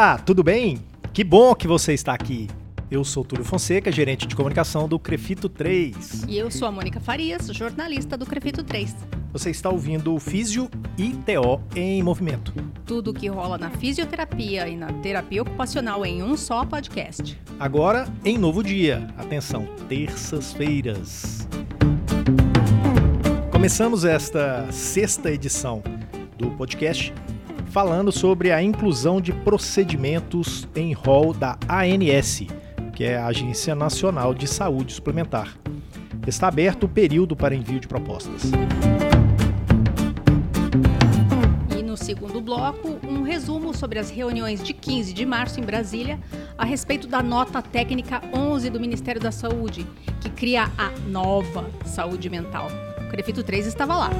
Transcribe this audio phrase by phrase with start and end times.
[0.00, 0.78] Olá, tudo bem?
[1.12, 2.48] Que bom que você está aqui.
[2.90, 6.24] Eu sou Túlio Fonseca, gerente de comunicação do Crefito 3.
[6.26, 8.96] E eu sou a Mônica Farias, jornalista do Crefito 3.
[9.30, 12.54] Você está ouvindo o Físio e TO em movimento.
[12.86, 17.38] Tudo o que rola na fisioterapia e na terapia ocupacional em um só podcast.
[17.58, 19.06] Agora em novo dia.
[19.18, 21.46] Atenção, terças-feiras.
[23.52, 25.82] Começamos esta sexta edição
[26.38, 27.12] do podcast
[27.70, 32.42] falando sobre a inclusão de procedimentos em rol da ANS,
[32.92, 35.56] que é a Agência Nacional de Saúde Suplementar.
[36.26, 38.50] Está aberto o período para envio de propostas.
[41.78, 46.18] E no segundo bloco, um resumo sobre as reuniões de 15 de março em Brasília
[46.58, 49.86] a respeito da nota técnica 11 do Ministério da Saúde,
[50.20, 52.68] que cria a nova saúde mental.
[53.06, 54.10] O Crefito 3 estava lá.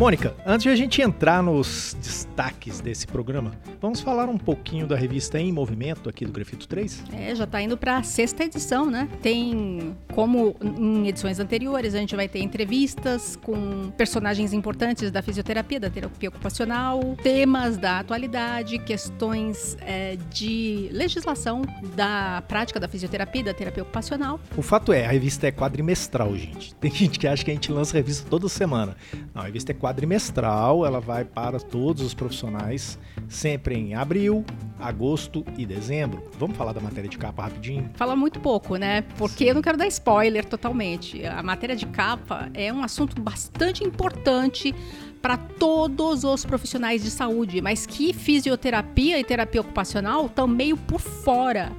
[0.00, 4.96] Mônica, antes de a gente entrar nos destaques desse programa, vamos falar um pouquinho da
[4.96, 7.04] revista Em Movimento aqui do Grafito 3?
[7.12, 9.06] É, já está indo para a sexta edição, né?
[9.20, 15.78] Tem, como em edições anteriores, a gente vai ter entrevistas com personagens importantes da fisioterapia,
[15.78, 21.60] da terapia ocupacional, temas da atualidade, questões é, de legislação
[21.94, 24.40] da prática da fisioterapia, da terapia ocupacional.
[24.56, 26.74] O fato é, a revista é quadrimestral, gente.
[26.76, 28.96] Tem gente que acha que a gente lança a revista toda semana.
[29.34, 32.96] Não, a revista é quadrimestral quadrimestral, ela vai para todos os profissionais,
[33.28, 34.44] sempre em abril,
[34.78, 36.22] agosto e dezembro.
[36.38, 37.90] Vamos falar da matéria de capa rapidinho?
[37.94, 39.02] Fala muito pouco, né?
[39.18, 39.48] Porque Sim.
[39.50, 41.26] eu não quero dar spoiler totalmente.
[41.26, 44.72] A matéria de capa é um assunto bastante importante
[45.20, 51.00] para todos os profissionais de saúde, mas que fisioterapia e terapia ocupacional estão meio por
[51.00, 51.72] fora.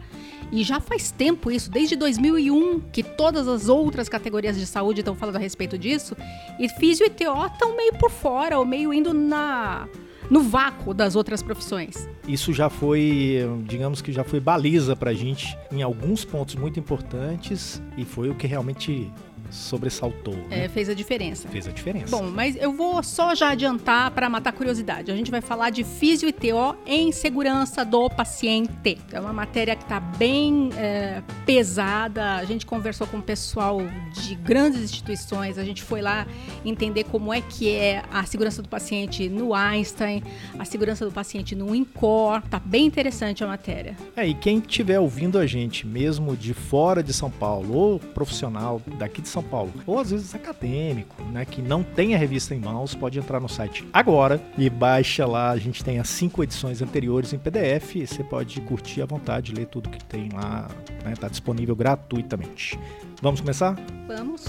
[0.51, 5.15] E já faz tempo isso, desde 2001, que todas as outras categorias de saúde estão
[5.15, 6.15] falando a respeito disso.
[6.59, 9.87] E físio e TO estão meio por fora, ou meio indo na
[10.29, 12.07] no vácuo das outras profissões.
[12.25, 16.79] Isso já foi, digamos que já foi baliza para a gente em alguns pontos muito
[16.79, 19.11] importantes e foi o que realmente
[19.51, 20.33] sobressaltou.
[20.49, 20.65] Né?
[20.65, 21.47] É, fez a diferença.
[21.49, 22.15] Fez a diferença.
[22.15, 25.11] Bom, mas eu vou só já adiantar para matar curiosidade.
[25.11, 28.97] A gente vai falar de físio e TO em segurança do paciente.
[29.11, 32.35] É uma matéria que está bem é, pesada.
[32.35, 33.79] A gente conversou com o pessoal
[34.13, 35.57] de grandes instituições.
[35.57, 36.25] A gente foi lá
[36.63, 40.23] entender como é que é a segurança do paciente no Einstein,
[40.57, 42.41] a segurança do paciente no INCOR.
[42.49, 43.95] Tá bem interessante a matéria.
[44.15, 48.81] É, e quem estiver ouvindo a gente, mesmo de fora de São Paulo, ou profissional
[48.97, 52.55] daqui de São são Paulo, ou às vezes acadêmico, né, que não tem a revista
[52.55, 55.49] em mãos, pode entrar no site agora e baixa lá.
[55.49, 57.95] A gente tem as cinco edições anteriores em PDF.
[57.95, 60.67] E você pode curtir à vontade, ler tudo que tem lá.
[60.97, 62.79] Está né, tá disponível gratuitamente.
[63.21, 63.75] Vamos começar?
[64.07, 64.45] Vamos.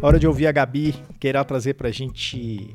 [0.00, 2.74] Hora de ouvir a Gabi, que irá trazer para a gente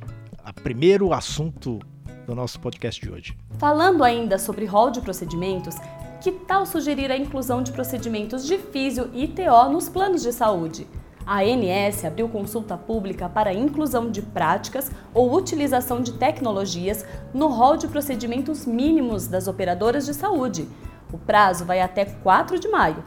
[0.52, 1.80] primeiro assunto
[2.26, 3.38] do nosso podcast de hoje.
[3.58, 5.76] Falando ainda sobre rol de procedimentos,
[6.22, 10.88] que tal sugerir a inclusão de procedimentos de físio e TO nos planos de saúde?
[11.26, 17.48] A ANS abriu consulta pública para a inclusão de práticas ou utilização de tecnologias no
[17.48, 20.68] rol de procedimentos mínimos das operadoras de saúde.
[21.12, 23.04] O prazo vai até 4 de maio.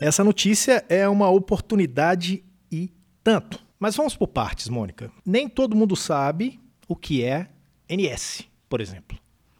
[0.00, 2.90] Essa notícia é uma oportunidade e
[3.22, 3.60] tanto.
[3.82, 5.10] Mas vamos por partes, Mônica.
[5.26, 7.48] Nem todo mundo sabe o que é
[7.90, 9.18] NS, por exemplo.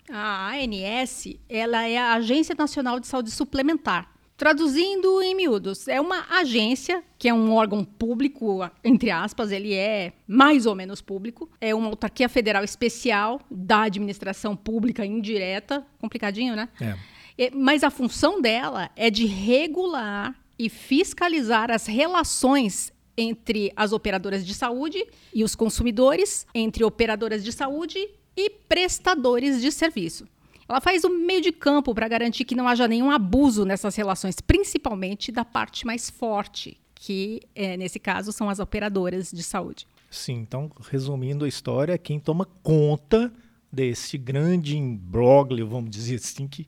[0.09, 4.15] A ANS, ela é a Agência Nacional de Saúde Suplementar.
[4.37, 10.13] Traduzindo em miúdos, é uma agência que é um órgão público, entre aspas, ele é
[10.25, 11.51] mais ou menos público.
[11.61, 15.85] É uma autarquia federal especial da administração pública indireta.
[15.99, 16.69] Complicadinho, né?
[16.81, 17.51] É.
[17.51, 24.55] Mas a função dela é de regular e fiscalizar as relações entre as operadoras de
[24.55, 27.99] saúde e os consumidores, entre operadoras de saúde
[28.37, 30.27] e prestadores de serviço.
[30.69, 34.41] Ela faz o meio de campo para garantir que não haja nenhum abuso nessas relações,
[34.41, 39.87] principalmente da parte mais forte, que é, nesse caso são as operadoras de saúde.
[40.11, 43.33] Sim, então, resumindo a história, quem toma conta
[43.71, 46.67] desse grande imbróglio, vamos dizer assim, que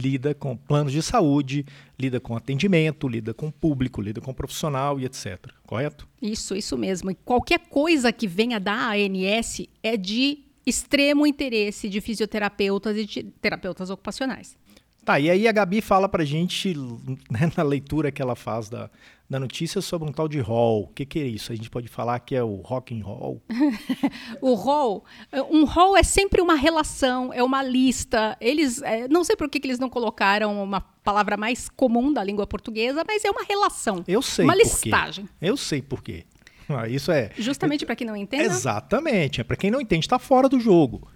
[0.00, 1.64] lida com planos de saúde,
[1.98, 5.52] lida com atendimento, lida com público, lida com profissional e etc.
[5.66, 6.08] Correto?
[6.20, 7.10] Isso, isso mesmo.
[7.10, 13.22] E qualquer coisa que venha da ANS é de extremo interesse de fisioterapeutas e de
[13.22, 14.56] terapeutas ocupacionais.
[15.04, 16.74] Tá, e aí a Gabi fala pra gente,
[17.30, 18.90] né, na leitura que ela faz da,
[19.30, 20.82] da notícia sobre um tal de hall.
[20.82, 21.52] O que, que é isso?
[21.52, 23.40] A gente pode falar que é o rock and roll?
[24.42, 25.04] o hall,
[25.48, 28.36] um hall é sempre uma relação, é uma lista.
[28.40, 32.24] Eles, é, não sei por que, que eles não colocaram uma palavra mais comum da
[32.24, 34.02] língua portuguesa, mas é uma relação.
[34.08, 34.44] Eu sei.
[34.44, 35.26] Uma listagem.
[35.26, 35.32] Quê.
[35.40, 36.24] Eu sei por quê.
[36.68, 37.30] Ah, isso é.
[37.38, 38.44] Justamente para quem não entende.
[38.44, 39.40] Exatamente.
[39.40, 41.08] É para quem não entende, está fora do jogo.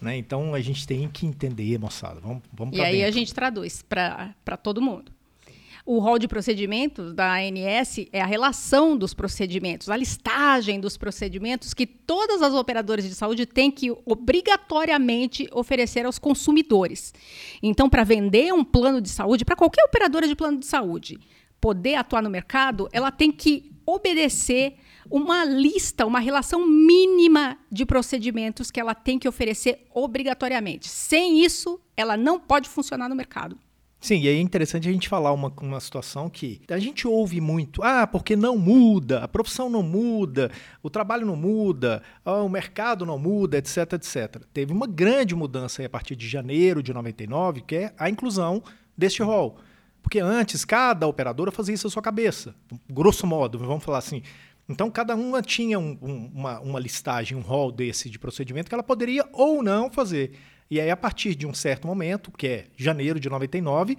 [0.00, 0.16] Né?
[0.16, 2.20] Então a gente tem que entender, moçada.
[2.20, 3.08] Vamos, vamos E aí dentro.
[3.08, 5.15] a gente traduz para todo mundo.
[5.88, 11.72] O rol de procedimentos da ANS é a relação dos procedimentos, a listagem dos procedimentos
[11.72, 17.14] que todas as operadoras de saúde têm que obrigatoriamente oferecer aos consumidores.
[17.62, 21.20] Então, para vender um plano de saúde, para qualquer operadora de plano de saúde
[21.60, 24.74] poder atuar no mercado, ela tem que obedecer
[25.08, 30.88] uma lista, uma relação mínima de procedimentos que ela tem que oferecer obrigatoriamente.
[30.88, 33.56] Sem isso, ela não pode funcionar no mercado.
[33.98, 37.82] Sim, e é interessante a gente falar uma, uma situação que a gente ouve muito,
[37.82, 40.50] ah, porque não muda, a profissão não muda,
[40.82, 44.42] o trabalho não muda, ah, o mercado não muda, etc, etc.
[44.52, 48.62] Teve uma grande mudança a partir de janeiro de 99, que é a inclusão
[48.96, 49.58] deste rol.
[50.02, 52.54] Porque antes, cada operadora fazia isso à sua cabeça,
[52.88, 54.22] grosso modo, vamos falar assim.
[54.68, 58.74] Então, cada uma tinha um, um, uma, uma listagem, um rol desse de procedimento que
[58.74, 60.32] ela poderia ou não fazer.
[60.70, 63.96] E aí, a partir de um certo momento, que é janeiro de 99,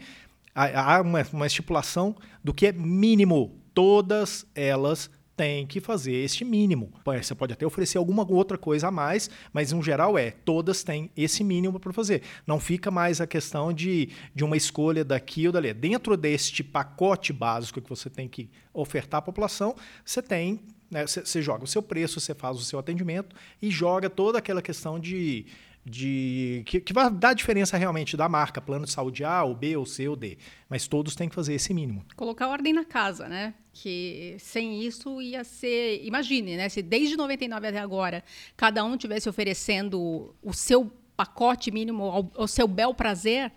[0.54, 3.62] há uma, uma estipulação do que é mínimo.
[3.74, 6.92] Todas elas têm que fazer este mínimo.
[7.06, 11.12] Você pode até oferecer alguma outra coisa a mais, mas no geral é, todas têm
[11.16, 12.24] esse mínimo para fazer.
[12.46, 15.72] Não fica mais a questão de, de uma escolha daqui ou dali.
[15.74, 20.60] Dentro deste pacote básico que você tem que ofertar à população, você tem
[20.90, 24.62] né, você joga o seu preço, você faz o seu atendimento e joga toda aquela
[24.62, 25.46] questão de,
[25.90, 29.78] de que, que, vai dar diferença realmente da marca, plano de saúde A, ou B,
[29.78, 30.38] ou C, ou D.
[30.70, 32.06] Mas todos têm que fazer esse mínimo.
[32.16, 33.54] Colocar ordem na casa, né?
[33.72, 36.04] Que sem isso ia ser.
[36.04, 36.68] Imagine, né?
[36.68, 38.24] Se desde 99 até agora
[38.58, 43.52] cada um tivesse oferecendo o seu pacote mínimo ao, ao seu bel prazer.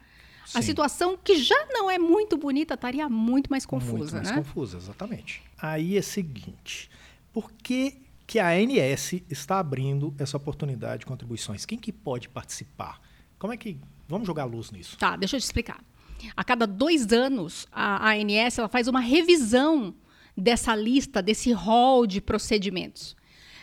[0.47, 0.59] Sim.
[0.59, 4.37] A situação que já não é muito bonita estaria muito mais confusa, muito mais né?
[4.37, 5.43] confusa, exatamente.
[5.61, 6.91] Aí é o seguinte,
[7.33, 7.99] por que
[8.31, 11.67] que a ANS está abrindo essa oportunidade de contribuições.
[11.67, 13.01] Quem que pode participar?
[13.37, 13.77] Como é que.
[14.07, 14.97] Vamos jogar luz nisso.
[14.97, 15.83] Tá, deixa eu te explicar.
[16.37, 19.93] A cada dois anos, a ANS ela faz uma revisão
[20.37, 23.17] dessa lista, desse rol de procedimentos.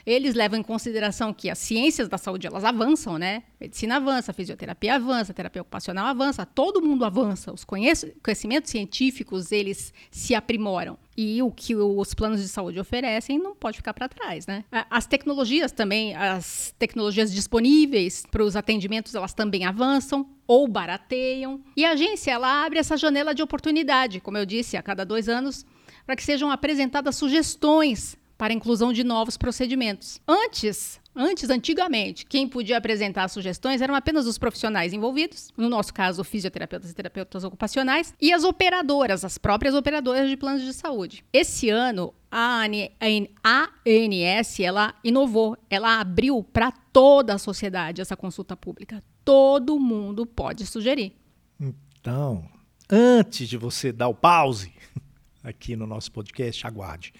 [0.07, 3.44] Eles levam em consideração que as ciências da saúde elas avançam, né?
[3.59, 7.51] Medicina avança, fisioterapia avança, terapia ocupacional avança, todo mundo avança.
[7.51, 13.54] Os conhecimentos científicos eles se aprimoram e o que os planos de saúde oferecem não
[13.54, 14.63] pode ficar para trás, né?
[14.89, 21.62] As tecnologias também, as tecnologias disponíveis para os atendimentos, elas também avançam ou barateiam.
[21.75, 25.27] E a agência ela abre essa janela de oportunidade, como eu disse, a cada dois
[25.27, 25.65] anos,
[26.06, 30.22] para que sejam apresentadas sugestões para a inclusão de novos procedimentos.
[30.28, 36.24] Antes, antes, antigamente, quem podia apresentar sugestões eram apenas os profissionais envolvidos, no nosso caso,
[36.24, 41.25] fisioterapeutas e terapeutas ocupacionais, e as operadoras, as próprias operadoras de planos de saúde.
[41.34, 42.63] Esse ano, a
[43.86, 49.04] ANS ela inovou, ela abriu para toda a sociedade essa consulta pública.
[49.25, 51.13] Todo mundo pode sugerir.
[51.60, 52.48] Então,
[52.89, 54.72] antes de você dar o pause
[55.44, 57.13] aqui no nosso podcast, aguarde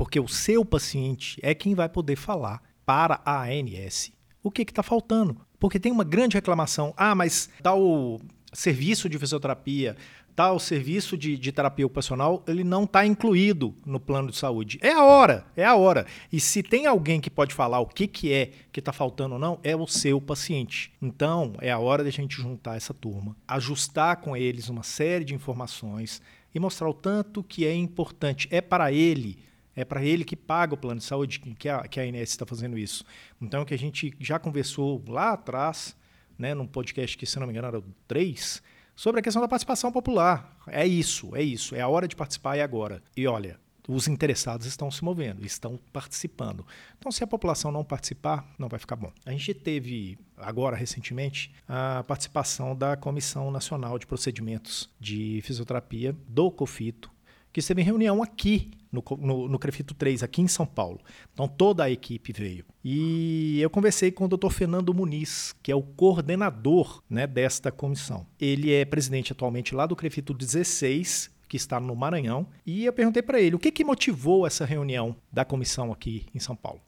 [0.00, 4.10] porque o seu paciente é quem vai poder falar para a ANS
[4.42, 5.36] o que está faltando.
[5.58, 6.94] Porque tem uma grande reclamação.
[6.96, 8.18] Ah, mas tal
[8.50, 9.98] serviço de fisioterapia,
[10.34, 14.78] tal serviço de, de terapia ocupacional, ele não está incluído no plano de saúde.
[14.80, 16.06] É a hora, é a hora.
[16.32, 19.38] E se tem alguém que pode falar o que, que é que está faltando ou
[19.38, 20.94] não, é o seu paciente.
[21.02, 25.34] Então, é a hora da gente juntar essa turma, ajustar com eles uma série de
[25.34, 26.22] informações
[26.54, 28.48] e mostrar o tanto que é importante.
[28.50, 29.49] É para ele
[29.80, 32.44] é para ele que paga o plano de saúde que a, que a INS está
[32.44, 33.04] fazendo isso.
[33.40, 35.96] Então, que a gente já conversou lá atrás,
[36.38, 38.62] né, num podcast que, se não me engano, era o 3,
[38.94, 40.56] sobre a questão da participação popular.
[40.66, 41.74] É isso, é isso.
[41.74, 43.02] É a hora de participar e agora.
[43.16, 43.58] E olha,
[43.88, 46.66] os interessados estão se movendo, estão participando.
[46.98, 49.12] Então, se a população não participar, não vai ficar bom.
[49.24, 56.50] A gente teve, agora, recentemente, a participação da Comissão Nacional de Procedimentos de Fisioterapia do
[56.50, 57.10] COFITO,
[57.52, 61.00] que esteve em reunião aqui no, no, no, Crefito 3, aqui em São Paulo.
[61.32, 62.64] Então toda a equipe veio.
[62.84, 64.50] E eu conversei com o Dr.
[64.50, 68.26] Fernando Muniz, que é o coordenador né, desta comissão.
[68.40, 72.46] Ele é presidente atualmente lá do Crefito 16, que está no Maranhão.
[72.66, 76.38] E eu perguntei para ele o que, que motivou essa reunião da comissão aqui em
[76.38, 76.80] São Paulo.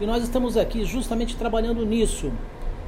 [0.00, 2.32] E nós estamos aqui justamente trabalhando nisso.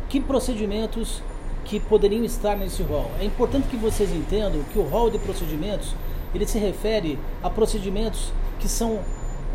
[0.09, 1.23] Que procedimentos
[1.64, 3.11] que poderiam estar nesse rol?
[3.21, 5.95] É importante que vocês entendam que o rol de procedimentos
[6.35, 9.00] ele se refere a procedimentos que são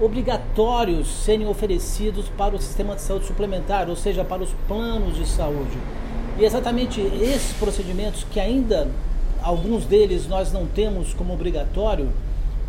[0.01, 5.27] obrigatórios serem oferecidos para o sistema de saúde suplementar, ou seja, para os planos de
[5.27, 5.77] saúde.
[6.37, 8.89] E exatamente esses procedimentos que ainda
[9.41, 12.09] alguns deles nós não temos como obrigatório,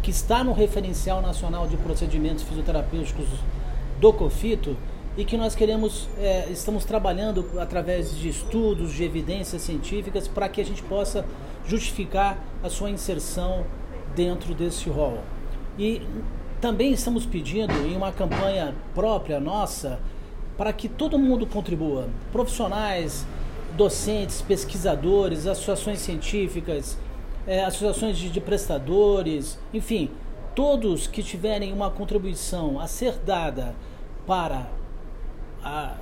[0.02, 3.26] que está no referencial nacional de procedimentos fisioterapêuticos
[4.00, 4.76] do COFITO
[5.16, 10.60] e que nós queremos, é, estamos trabalhando através de estudos, de evidências científicas para que
[10.60, 11.24] a gente possa
[11.66, 13.66] justificar a sua inserção
[14.14, 15.18] dentro desse rol.
[15.78, 16.02] E
[16.60, 19.98] também estamos pedindo em uma campanha própria nossa
[20.58, 23.24] para que todo mundo contribua, profissionais,
[23.76, 26.98] docentes, pesquisadores, associações científicas,
[27.46, 30.10] é, associações de, de prestadores, enfim,
[30.54, 33.74] todos que tiverem uma contribuição a ser dada
[34.26, 34.68] para
[35.64, 35.94] a,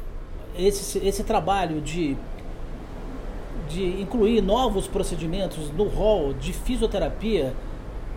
[0.56, 2.16] esse, esse trabalho de,
[3.68, 7.54] de incluir novos procedimentos no rol de fisioterapia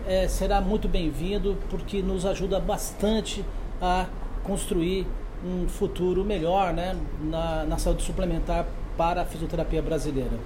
[0.06, 3.44] é, será muito bem-vindo porque nos ajuda bastante
[3.80, 4.06] a
[4.42, 5.06] construir
[5.44, 8.66] um futuro melhor né, na, na saúde suplementar
[8.96, 10.38] para a fisioterapia brasileira.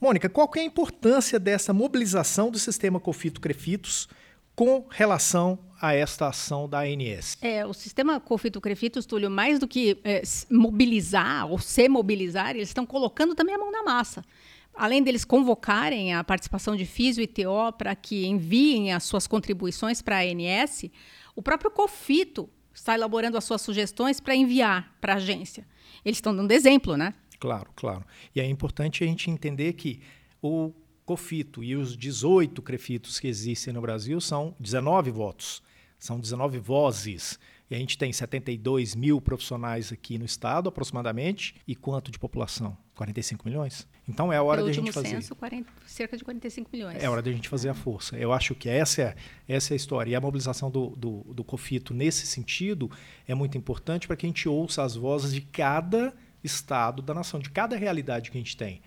[0.00, 4.08] Mônica, qual é a importância dessa mobilização do sistema Cofito-Crefitos
[4.54, 7.38] com relação a esta ação da ANS?
[7.40, 12.84] É, o sistema Cofito-Crefitos, Túlio, mais do que é, mobilizar ou se mobilizar, eles estão
[12.84, 14.24] colocando também a mão na massa.
[14.74, 20.00] Além deles convocarem a participação de FISIO e TO para que enviem as suas contribuições
[20.00, 20.90] para a ANS,
[21.36, 25.66] o próprio COFITO está elaborando as suas sugestões para enviar para a agência.
[26.04, 27.14] Eles estão dando exemplo, né?
[27.38, 28.04] Claro, claro.
[28.34, 30.00] E é importante a gente entender que
[30.40, 30.72] o
[31.04, 35.62] COFITO e os 18 CREFITOS que existem no Brasil são 19 votos,
[35.98, 37.38] são 19 vozes.
[37.72, 41.54] E a gente tem 72 mil profissionais aqui no estado, aproximadamente.
[41.66, 42.76] E quanto de população?
[42.94, 43.88] 45 milhões?
[44.06, 45.08] Então é a hora da gente fazer.
[45.08, 47.02] Censo, 40, cerca de 45 milhões.
[47.02, 48.14] É hora da gente fazer a força.
[48.14, 49.14] Eu acho que essa é,
[49.48, 50.10] essa é a história.
[50.10, 52.90] E a mobilização do, do, do COFITO nesse sentido
[53.26, 56.12] é muito importante para que a gente ouça as vozes de cada
[56.44, 58.82] estado da nação, de cada realidade que a gente tem.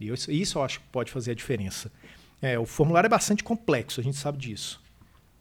[0.00, 1.92] E isso, isso eu acho que pode fazer a diferença.
[2.40, 4.82] É, o formulário é bastante complexo, a gente sabe disso.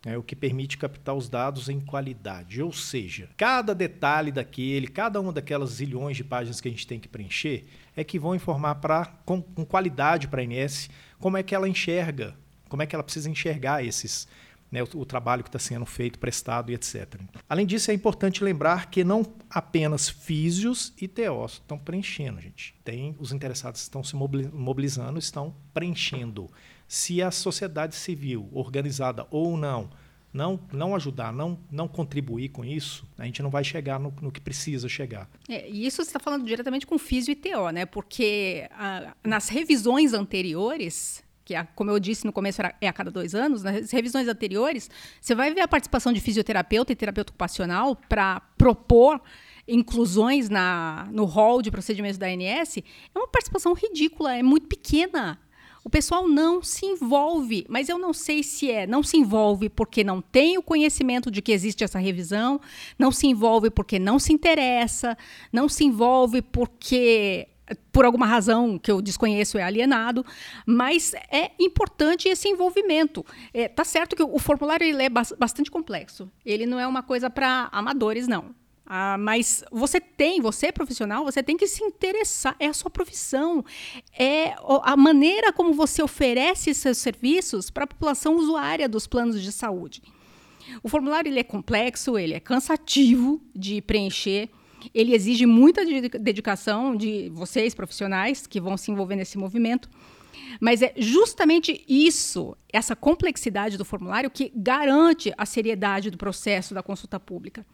[0.06, 2.62] É o que permite captar os dados em qualidade.
[2.62, 7.00] Ou seja, cada detalhe daquele, cada uma daquelas zilhões de páginas que a gente tem
[7.00, 11.44] que preencher, é que vão informar pra, com, com qualidade para a INS como é
[11.44, 12.36] que ela enxerga,
[12.68, 14.28] como é que ela precisa enxergar esses,
[14.70, 17.22] né, o, o, trabalho que está sendo feito, prestado e etc.
[17.48, 22.76] Além disso, é importante lembrar que não apenas físios e TOs estão preenchendo, gente.
[22.84, 26.50] Tem os interessados estão se mobilizando, estão preenchendo.
[26.94, 29.90] Se a sociedade civil, organizada ou não,
[30.32, 34.32] não, não ajudar, não, não contribuir com isso, a gente não vai chegar no, no
[34.32, 35.28] que precisa chegar.
[35.50, 37.88] É, e isso você está falando diretamente com físio e TO, né?
[37.88, 43.10] Porque ah, nas revisões anteriores, que é, como eu disse no começo é a cada
[43.10, 44.88] dois anos, nas revisões anteriores,
[45.20, 49.20] você vai ver a participação de fisioterapeuta e terapeuta ocupacional para propor
[49.68, 52.84] inclusões na, no rol de procedimentos da ANS, é
[53.18, 55.40] uma participação ridícula, é muito pequena.
[55.84, 60.04] O pessoal não se envolve, mas eu não sei se é, não se envolve porque
[60.04, 62.60] não tem o conhecimento de que existe essa revisão,
[62.98, 65.18] não se envolve porque não se interessa,
[65.52, 67.48] não se envolve porque
[67.92, 70.26] por alguma razão que eu desconheço, é alienado,
[70.66, 73.26] mas é importante esse envolvimento.
[73.54, 76.30] É, tá certo que o formulário ele é bastante complexo.
[76.46, 78.54] Ele não é uma coisa para amadores, não.
[78.86, 82.56] Ah, mas você tem, você é profissional, você tem que se interessar.
[82.60, 83.64] É a sua profissão.
[84.18, 89.52] É a maneira como você oferece seus serviços para a população usuária dos planos de
[89.52, 90.02] saúde.
[90.82, 94.50] O formulário ele é complexo, ele é cansativo de preencher.
[94.94, 95.86] Ele exige muita
[96.20, 99.90] dedicação de vocês, profissionais, que vão se envolver nesse movimento.
[100.60, 106.84] Mas é justamente isso, essa complexidade do formulário, que garante a seriedade do processo da
[106.84, 107.66] consulta pública.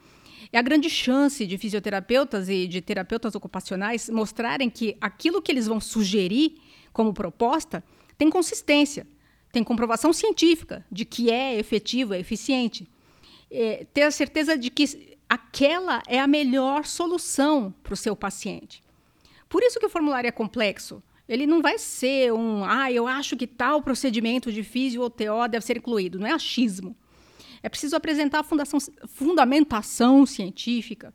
[0.52, 5.68] É a grande chance de fisioterapeutas e de terapeutas ocupacionais mostrarem que aquilo que eles
[5.68, 6.60] vão sugerir
[6.92, 7.84] como proposta
[8.18, 9.06] tem consistência,
[9.52, 12.90] tem comprovação científica de que é efetivo, é eficiente.
[13.52, 18.84] É, ter a certeza de que aquela é a melhor solução para o seu paciente.
[19.48, 21.02] Por isso que o formulário é complexo.
[21.28, 25.48] Ele não vai ser um, ah, eu acho que tal procedimento de físio ou TO
[25.50, 26.18] deve ser incluído.
[26.20, 26.96] Não é achismo.
[27.62, 31.14] É preciso apresentar fundação, fundamentação científica.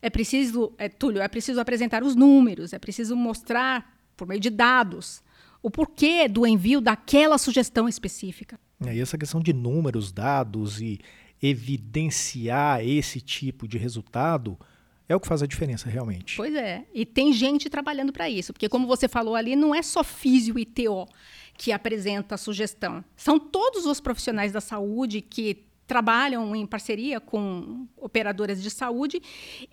[0.00, 4.50] É preciso, é, Túlio, é preciso apresentar os números, é preciso mostrar, por meio de
[4.50, 5.22] dados,
[5.62, 8.60] o porquê do envio daquela sugestão específica.
[8.86, 11.00] É, e essa questão de números, dados e
[11.42, 14.58] evidenciar esse tipo de resultado
[15.08, 16.36] é o que faz a diferença realmente.
[16.36, 16.84] Pois é.
[16.92, 18.52] E tem gente trabalhando para isso.
[18.52, 21.08] Porque, como você falou ali, não é só físio e TO
[21.56, 23.02] que apresenta a sugestão.
[23.16, 29.20] São todos os profissionais da saúde que trabalham em parceria com operadoras de saúde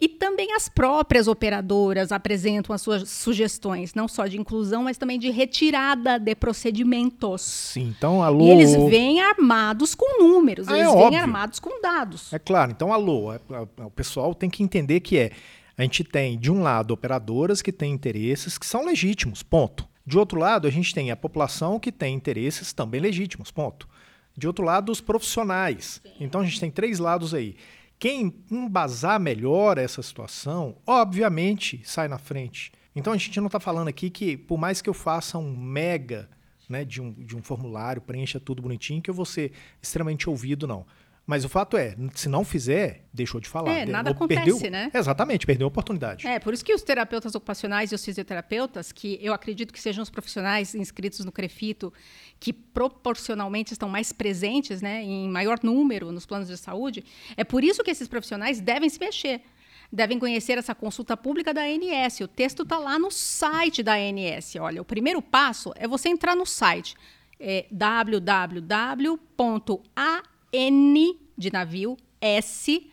[0.02, 5.20] e também as próprias operadoras apresentam as suas sugestões, não só de inclusão, mas também
[5.20, 7.42] de retirada de procedimentos.
[7.42, 8.46] Sim, então alô.
[8.46, 11.20] E eles vêm armados com números, Ah, é eles vêm óbvio.
[11.20, 12.32] armados com dados.
[12.34, 15.32] É claro, então alô, é- é- o pessoal tem que entender que é,
[15.78, 19.86] a gente tem de um lado operadoras que têm interesses que são legítimos, ponto.
[20.08, 23.88] De outro lado, a gente tem a população que tem interesses também legítimos, ponto.
[24.38, 26.02] De outro lado, os profissionais.
[26.20, 27.56] Então a gente tem três lados aí.
[27.98, 32.72] Quem embasar melhor essa situação, obviamente, sai na frente.
[32.96, 36.30] Então a gente não está falando aqui que, por mais que eu faça um mega
[36.70, 39.52] né, de, um, de um formulário, preencha tudo bonitinho, que eu vou ser
[39.82, 40.86] extremamente ouvido, não.
[41.28, 43.72] Mas o fato é, se não fizer, deixou de falar.
[43.72, 44.92] É, nada acontece, perdeu- né?
[44.94, 46.28] Exatamente, perdeu a oportunidade.
[46.28, 50.04] É, por isso que os terapeutas ocupacionais e os fisioterapeutas, que eu acredito que sejam
[50.04, 51.92] os profissionais inscritos no CREFITO,
[52.40, 57.04] que proporcionalmente estão mais presentes, né, em maior número nos planos de saúde,
[57.36, 59.42] é por isso que esses profissionais devem se mexer.
[59.92, 62.20] Devem conhecer essa consulta pública da ANS.
[62.20, 64.56] O texto está lá no site da ANS.
[64.60, 66.96] Olha, o primeiro passo é você entrar no site
[67.40, 67.66] é
[70.56, 72.90] www.an de navio s.gov.br.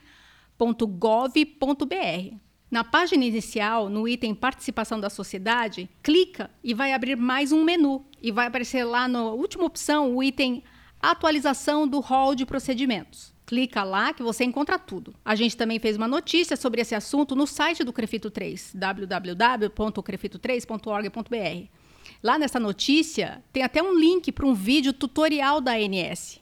[2.71, 8.05] Na página inicial, no item Participação da Sociedade, clica e vai abrir mais um menu.
[8.21, 10.63] E vai aparecer lá na última opção o item
[11.01, 13.33] Atualização do rol de procedimentos.
[13.45, 15.13] Clica lá que você encontra tudo.
[15.25, 21.69] A gente também fez uma notícia sobre esse assunto no site do Crefito 3, www.crefito3.org.br.
[22.23, 26.42] Lá nessa notícia tem até um link para um vídeo tutorial da ANS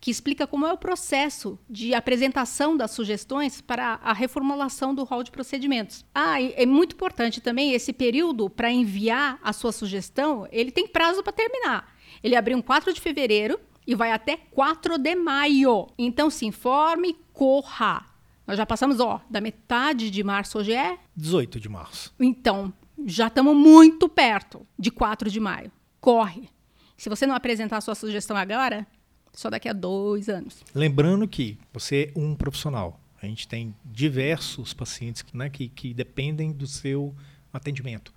[0.00, 5.22] que explica como é o processo de apresentação das sugestões para a reformulação do rol
[5.22, 6.04] de procedimentos.
[6.14, 10.88] Ah, e é muito importante também esse período para enviar a sua sugestão, ele tem
[10.88, 11.94] prazo para terminar.
[12.22, 15.88] Ele abriu em 4 de fevereiro e vai até 4 de maio.
[15.98, 18.06] Então se informe, corra.
[18.46, 22.12] Nós já passamos, ó, da metade de março hoje é 18 de março.
[22.18, 22.72] então,
[23.06, 25.70] já estamos muito perto de 4 de maio.
[26.00, 26.48] Corre.
[26.96, 28.86] Se você não apresentar a sua sugestão agora,
[29.32, 30.62] só daqui a dois anos.
[30.74, 33.00] Lembrando que você é um profissional.
[33.22, 37.14] A gente tem diversos pacientes né, que, que dependem do seu
[37.52, 38.12] atendimento.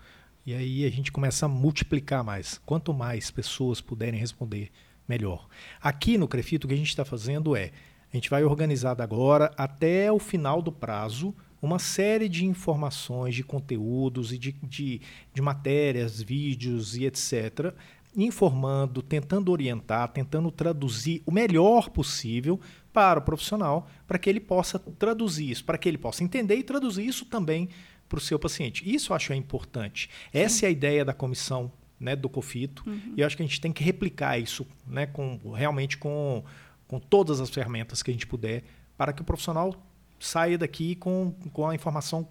[0.45, 2.60] E aí a gente começa a multiplicar mais.
[2.65, 4.71] Quanto mais pessoas puderem responder,
[5.08, 5.47] melhor.
[5.82, 7.71] Aqui no Crefito, o que a gente está fazendo é,
[8.12, 13.41] a gente vai organizar agora até o final do prazo uma série de informações, de
[13.41, 15.02] conteúdos e de, de,
[15.34, 17.73] de matérias, vídeos e etc.,
[18.15, 22.60] informando, tentando orientar, tentando traduzir o melhor possível
[22.91, 26.63] para o profissional, para que ele possa traduzir isso, para que ele possa entender e
[26.63, 27.69] traduzir isso também
[28.08, 28.84] para o seu paciente.
[28.88, 30.10] Isso eu acho é importante.
[30.32, 32.84] Essa é a ideia da comissão né, do COFITO,
[33.15, 36.43] e eu acho que a gente tem que replicar isso né, com, realmente com,
[36.88, 38.63] com todas as ferramentas que a gente puder,
[38.97, 39.73] para que o profissional
[40.19, 42.28] saia daqui com, com a informação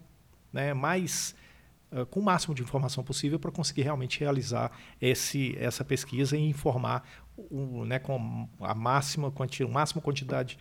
[0.53, 1.35] né, mais
[1.93, 6.41] uh, com o máximo de informação possível para conseguir realmente realizar esse, essa pesquisa e
[6.41, 7.05] informar
[7.37, 10.59] o, né, com a máxima, quanti, máxima quantidade,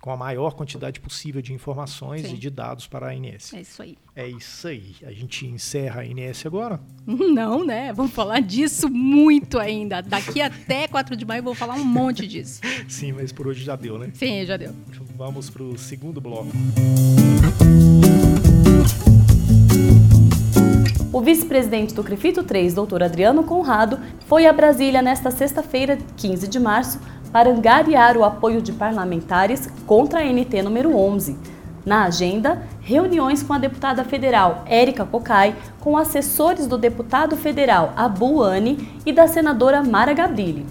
[0.00, 2.34] com a maior quantidade possível de informações Sim.
[2.34, 3.52] e de dados para a ANS.
[3.52, 3.98] É isso aí.
[4.14, 4.94] É isso aí.
[5.02, 6.80] A gente encerra a ANS agora.
[7.06, 7.92] Não, né?
[7.92, 10.00] Vamos falar disso muito ainda.
[10.00, 12.60] Daqui até 4 de maio eu vou falar um monte disso.
[12.88, 14.10] Sim, mas por hoje já deu, né?
[14.14, 14.72] Sim, já deu.
[15.16, 16.52] Vamos para o segundo bloco.
[21.10, 26.60] O vice-presidente do CREFITO 3, doutor Adriano Conrado, foi a Brasília nesta sexta-feira, 15 de
[26.60, 27.00] março,
[27.32, 31.34] para angariar o apoio de parlamentares contra a NT número 11.
[31.86, 38.42] Na agenda, reuniões com a deputada federal Érica Cocai, com assessores do deputado federal Abu
[38.42, 40.66] Ani e da senadora Mara Gabrilli.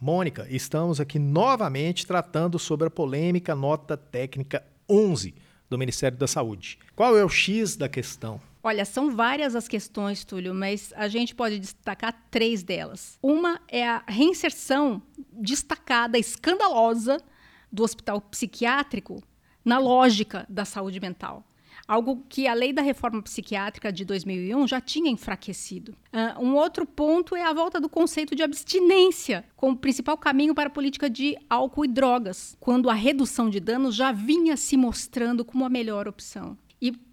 [0.00, 5.34] Mônica, estamos aqui novamente tratando sobre a polêmica nota técnica 11
[5.68, 6.78] do Ministério da Saúde.
[6.94, 8.40] Qual é o X da questão?
[8.66, 13.16] Olha, são várias as questões, Túlio, mas a gente pode destacar três delas.
[13.22, 15.00] Uma é a reinserção
[15.32, 17.18] destacada, escandalosa,
[17.70, 19.22] do hospital psiquiátrico
[19.64, 21.46] na lógica da saúde mental.
[21.86, 25.94] Algo que a lei da reforma psiquiátrica de 2001 já tinha enfraquecido.
[26.12, 30.66] Uh, um outro ponto é a volta do conceito de abstinência como principal caminho para
[30.66, 35.44] a política de álcool e drogas, quando a redução de danos já vinha se mostrando
[35.44, 36.58] como a melhor opção.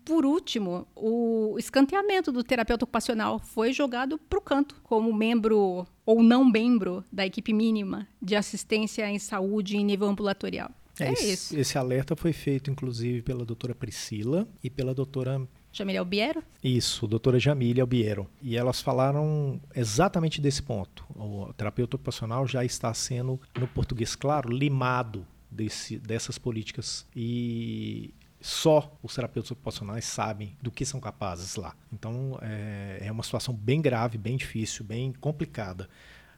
[0.06, 6.22] Por último, o escanteamento do terapeuta ocupacional foi jogado para o canto, como membro ou
[6.22, 10.72] não membro da equipe mínima de assistência em saúde em nível ambulatorial.
[11.00, 11.58] É, esse, isso.
[11.58, 16.44] Esse alerta foi feito, inclusive, pela doutora Priscila e pela doutora Jamília Albiero?
[16.64, 18.30] Isso, doutora Jamília Albiero.
[18.42, 21.04] E elas falaram exatamente desse ponto.
[21.16, 27.08] O terapeuta ocupacional já está sendo, no português claro, limado desse, dessas políticas.
[27.16, 28.14] E
[28.44, 31.74] só os terapeutas ocupacionais sabem do que são capazes lá.
[31.94, 35.88] Então é, é uma situação bem grave, bem difícil, bem complicada.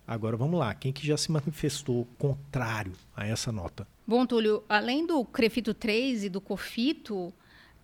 [0.06, 3.88] Agora vamos lá, quem que já se manifestou contrário a essa nota?
[4.06, 7.34] Bom, Túlio, além do CREFITO 3 e do COFITO,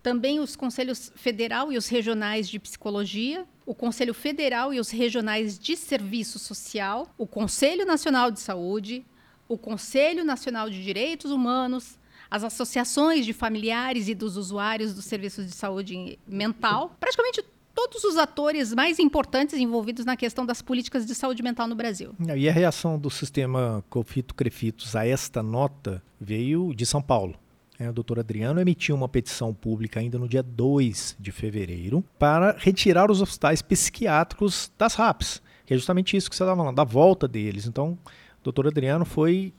[0.00, 5.58] também os Conselhos Federal e os Regionais de Psicologia, o Conselho Federal e os Regionais
[5.58, 9.04] de Serviço Social, o Conselho Nacional de Saúde,
[9.48, 11.98] o Conselho Nacional de Direitos Humanos,
[12.32, 18.16] as associações de familiares e dos usuários dos serviços de saúde mental, praticamente todos os
[18.16, 22.14] atores mais importantes envolvidos na questão das políticas de saúde mental no Brasil.
[22.34, 27.34] E a reação do sistema Confito-Crefitos a esta nota veio de São Paulo.
[27.78, 32.56] É, o doutor Adriano emitiu uma petição pública ainda no dia 2 de fevereiro para
[32.58, 36.84] retirar os hospitais psiquiátricos das RAPs, que é justamente isso que você estava falando, da
[36.84, 37.66] volta deles.
[37.66, 37.98] Então,
[38.42, 39.52] doutor Adriano foi,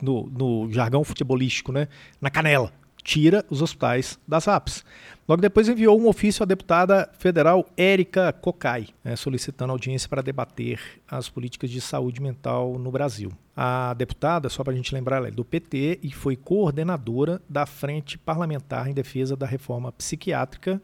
[0.00, 1.88] no, no jargão futebolístico, né,
[2.20, 2.72] na canela
[3.04, 4.82] tira os hospitais das RAPs.
[5.28, 10.80] Logo depois enviou um ofício à deputada federal Érica Cocai, né, solicitando audiência para debater
[11.06, 13.30] as políticas de saúde mental no Brasil.
[13.56, 17.66] A deputada, só para a gente lembrar, ela é do PT e foi coordenadora da
[17.66, 20.82] Frente Parlamentar em Defesa da Reforma Psiquiátrica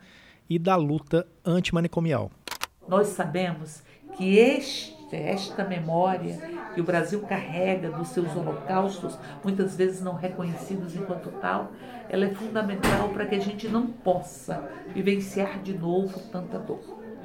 [0.48, 2.30] e da luta antimanicomial.
[2.86, 3.82] Nós sabemos
[4.16, 6.38] que este esta memória
[6.74, 11.72] que o Brasil carrega dos seus holocaustos, muitas vezes não reconhecidos enquanto tal,
[12.08, 16.80] ela é fundamental para que a gente não possa vivenciar de novo tanta dor,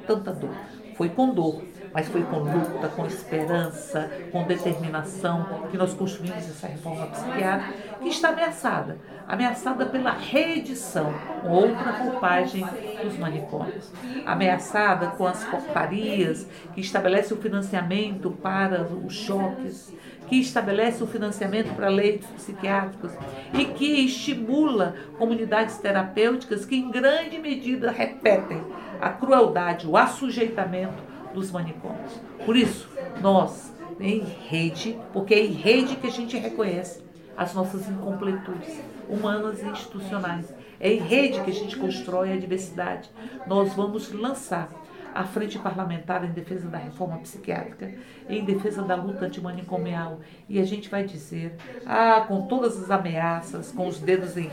[0.06, 0.54] tanta dor.
[0.96, 1.62] Foi com dor,
[1.96, 8.08] mas foi com luta, com esperança, com determinação que nós construímos essa reforma psiquiátrica que
[8.08, 8.98] está ameaçada.
[9.26, 11.10] Ameaçada pela reedição,
[11.42, 12.66] outra roupagem
[13.02, 13.90] dos manicômios,
[14.26, 19.90] ameaçada com as portarias que estabelece o financiamento para os choques,
[20.28, 23.12] que estabelece o financiamento para leitos psiquiátricos
[23.54, 28.62] e que estimula comunidades terapêuticas que em grande medida repetem
[29.00, 32.12] a crueldade, o assujeitamento dos manicômios.
[32.46, 32.88] Por isso,
[33.20, 37.04] nós, em rede, porque é em rede que a gente reconhece
[37.36, 40.52] as nossas incompletudes humanas e institucionais.
[40.80, 43.10] É em rede que a gente constrói a diversidade.
[43.46, 44.70] Nós vamos lançar
[45.16, 47.90] a Frente Parlamentar em defesa da reforma psiquiátrica,
[48.28, 50.20] em defesa da luta antimanicomial.
[50.48, 54.50] E a gente vai dizer, ah, com todas as ameaças, com os dedos em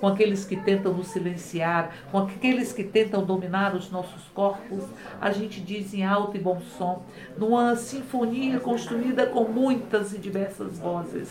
[0.00, 4.84] com aqueles que tentam nos silenciar, com aqueles que tentam dominar os nossos corpos,
[5.20, 7.02] a gente diz em alto e bom som,
[7.36, 11.30] numa sinfonia construída com muitas e diversas vozes.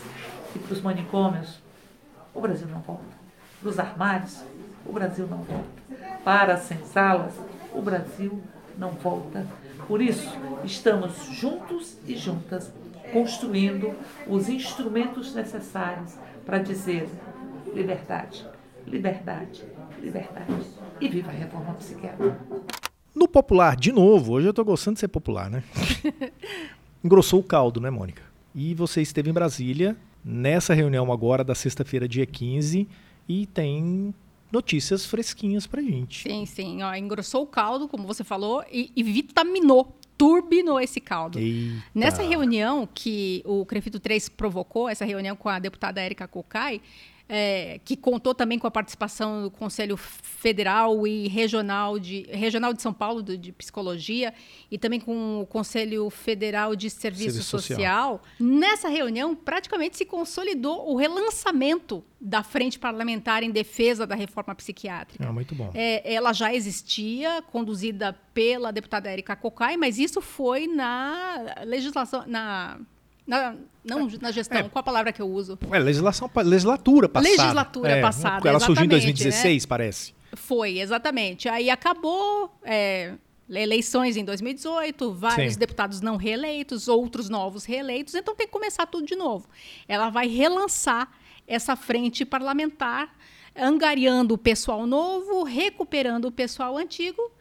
[0.54, 1.60] E para os manicômios,
[2.32, 3.02] o Brasil não volta.
[3.60, 4.44] Para os armários,
[4.86, 5.64] o Brasil não volta.
[6.22, 7.34] Para as senzalas,
[7.74, 8.40] o Brasil
[8.78, 9.46] não volta.
[9.86, 10.30] Por isso,
[10.64, 12.72] estamos juntos e juntas
[13.12, 13.94] construindo
[14.26, 17.08] os instrumentos necessários para dizer
[17.74, 18.46] liberdade,
[18.86, 19.62] liberdade,
[20.00, 20.52] liberdade.
[21.00, 22.38] E viva a reforma psiquiátrica.
[23.14, 25.62] No popular, de novo, hoje eu estou gostando de ser popular, né?
[27.02, 28.22] Engrossou o caldo, né, Mônica?
[28.54, 32.88] E você esteve em Brasília nessa reunião agora da sexta-feira, dia 15,
[33.28, 34.14] e tem
[34.54, 36.22] notícias fresquinhas pra gente.
[36.22, 36.82] Sim, sim.
[36.82, 41.38] Ó, engrossou o caldo, como você falou, e, e vitaminou, turbinou esse caldo.
[41.38, 41.84] Eita.
[41.92, 46.80] Nessa reunião que o Crefito 3 provocou, essa reunião com a deputada Érica Cocai,
[47.28, 52.82] é, que contou também com a participação do Conselho Federal e Regional de, Regional de
[52.82, 54.34] São Paulo de, de Psicologia
[54.70, 57.78] e também com o Conselho Federal de Serviço, Serviço Social.
[57.78, 58.22] Social.
[58.38, 65.26] Nessa reunião, praticamente se consolidou o relançamento da Frente Parlamentar em Defesa da Reforma Psiquiátrica.
[65.26, 65.70] Ah, muito bom.
[65.74, 72.80] É, ela já existia, conduzida pela deputada Erika Cocai, mas isso foi na legislação, na
[73.26, 75.58] na, não na gestão, é, qual a palavra que eu uso?
[75.70, 77.36] É, legislação, legislatura passada.
[77.36, 78.48] Legislatura é, passada.
[78.48, 79.68] Ela surgiu em 2016, né?
[79.68, 80.14] parece.
[80.34, 81.48] Foi, exatamente.
[81.48, 82.54] Aí acabou.
[82.62, 83.14] É,
[83.50, 85.58] eleições em 2018, vários Sim.
[85.58, 89.46] deputados não reeleitos, outros novos reeleitos, então tem que começar tudo de novo.
[89.86, 91.10] Ela vai relançar
[91.46, 93.14] essa frente parlamentar,
[93.54, 97.33] angariando o pessoal novo, recuperando o pessoal antigo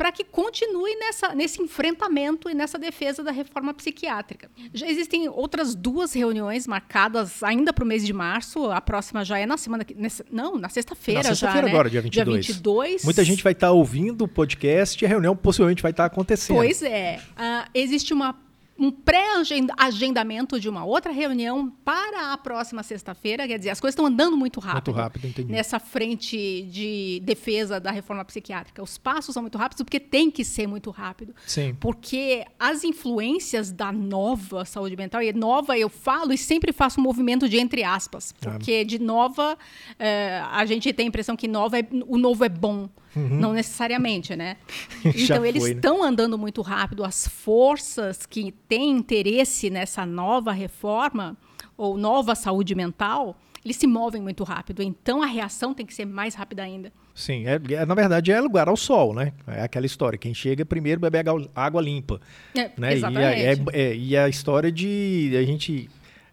[0.00, 4.50] para que continue nessa, nesse enfrentamento e nessa defesa da reforma psiquiátrica.
[4.72, 8.70] Já existem outras duas reuniões marcadas ainda para o mês de março.
[8.70, 9.84] A próxima já é na semana.
[9.94, 11.28] Nessa, não, na sexta-feira já.
[11.28, 11.72] Sexta-feira né?
[11.74, 12.46] agora, dia 22.
[12.46, 13.04] dia 22.
[13.04, 16.14] Muita gente vai estar tá ouvindo o podcast e a reunião possivelmente vai estar tá
[16.14, 16.56] acontecendo.
[16.56, 17.20] Pois é.
[17.32, 18.34] Uh, existe uma
[18.80, 23.46] um pré-agendamento de uma outra reunião para a próxima sexta-feira.
[23.46, 24.88] Quer dizer, as coisas estão andando muito rápido.
[24.88, 25.52] Muito rápido, entendi.
[25.52, 28.82] Nessa frente de defesa da reforma psiquiátrica.
[28.82, 31.34] Os passos são muito rápidos porque tem que ser muito rápido.
[31.46, 31.76] Sim.
[31.78, 37.02] Porque as influências da nova saúde mental, e nova eu falo e sempre faço um
[37.02, 38.50] movimento de entre aspas, Ah.
[38.52, 39.58] porque de nova
[39.98, 42.88] eh, a gente tem a impressão que nova é, o novo é bom.
[43.16, 44.56] Não necessariamente, né?
[45.04, 45.12] Uhum.
[45.16, 45.76] Então, eles foi, né?
[45.76, 47.04] estão andando muito rápido.
[47.04, 51.36] As forças que têm interesse nessa nova reforma
[51.76, 54.82] ou nova saúde mental, eles se movem muito rápido.
[54.82, 56.92] Então, a reação tem que ser mais rápida ainda.
[57.14, 59.32] Sim, é, é- na verdade é lugar ao sol, né?
[59.46, 60.18] É aquela história.
[60.18, 61.18] Quem chega primeiro bebe
[61.54, 62.20] água, limpa.
[62.54, 62.92] É, né?
[62.92, 63.70] E, Exatamente.
[63.74, 65.88] é- é- e a história de a gente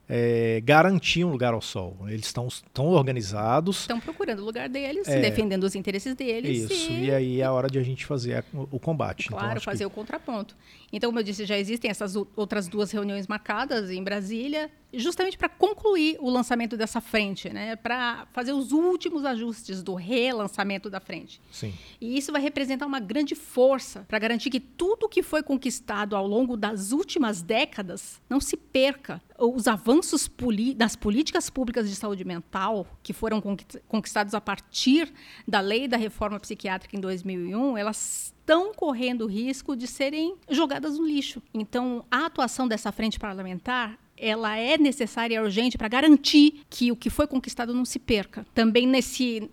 [0.10, 1.98] é, garantir um lugar ao sol.
[2.08, 3.82] Eles estão tão organizados.
[3.82, 5.20] Estão procurando o lugar deles, É.
[5.20, 6.72] defendendo os interesses deles.
[6.72, 9.26] Isso, e e aí é a hora de a gente fazer a- o, combate.
[9.28, 10.56] Então, Claro, acho fazer que, o contraponto.
[10.92, 15.50] Então, como eu disse, já existem essas outras duas reuniões marcadas em Brasília, justamente para
[15.50, 17.76] concluir o lançamento dessa frente, né?
[17.76, 21.42] para fazer os últimos ajustes do relançamento da frente.
[21.52, 21.74] Sim.
[22.00, 26.26] E isso vai representar uma grande força para garantir que tudo que foi conquistado ao
[26.26, 29.22] longo das últimas décadas não se perca.
[29.38, 30.30] Os avanços
[30.76, 35.14] das políticas públicas de saúde mental, que foram conquist- conquistados a partir
[35.46, 40.98] da lei da reforma psiquiátrica em 2001, elas estão correndo o risco de serem jogadas
[40.98, 41.44] no lixo.
[41.54, 46.96] Então, a atuação dessa frente parlamentar ela é necessária e urgente para garantir que o
[46.96, 48.46] que foi conquistado não se perca.
[48.54, 49.50] Também nesse,